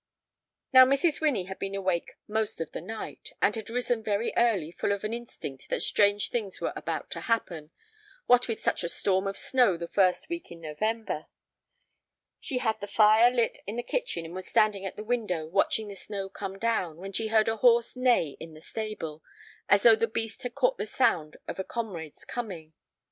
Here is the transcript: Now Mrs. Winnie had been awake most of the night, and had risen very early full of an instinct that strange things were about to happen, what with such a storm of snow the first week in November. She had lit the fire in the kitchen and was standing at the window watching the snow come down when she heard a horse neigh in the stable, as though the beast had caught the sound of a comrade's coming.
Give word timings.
Now 0.73 0.83
Mrs. 0.83 1.21
Winnie 1.21 1.43
had 1.43 1.59
been 1.59 1.75
awake 1.75 2.13
most 2.27 2.59
of 2.59 2.71
the 2.71 2.81
night, 2.81 3.33
and 3.39 3.55
had 3.55 3.69
risen 3.69 4.01
very 4.01 4.33
early 4.35 4.71
full 4.71 4.91
of 4.93 5.03
an 5.03 5.13
instinct 5.13 5.69
that 5.69 5.83
strange 5.83 6.31
things 6.31 6.59
were 6.59 6.73
about 6.75 7.11
to 7.11 7.21
happen, 7.21 7.69
what 8.25 8.47
with 8.47 8.59
such 8.59 8.83
a 8.83 8.89
storm 8.89 9.27
of 9.27 9.37
snow 9.37 9.77
the 9.77 9.87
first 9.87 10.27
week 10.27 10.49
in 10.51 10.59
November. 10.59 11.27
She 12.39 12.57
had 12.57 12.77
lit 12.81 12.81
the 12.81 12.87
fire 12.87 13.47
in 13.67 13.75
the 13.75 13.83
kitchen 13.83 14.25
and 14.25 14.33
was 14.33 14.47
standing 14.47 14.87
at 14.87 14.95
the 14.95 15.03
window 15.03 15.45
watching 15.45 15.87
the 15.87 15.93
snow 15.95 16.29
come 16.29 16.57
down 16.57 16.97
when 16.97 17.11
she 17.11 17.27
heard 17.27 17.47
a 17.47 17.57
horse 17.57 17.95
neigh 17.95 18.35
in 18.39 18.55
the 18.55 18.61
stable, 18.61 19.21
as 19.69 19.83
though 19.83 19.95
the 19.95 20.07
beast 20.07 20.41
had 20.41 20.55
caught 20.55 20.79
the 20.79 20.87
sound 20.87 21.37
of 21.47 21.59
a 21.59 21.63
comrade's 21.63 22.25
coming. 22.25 22.73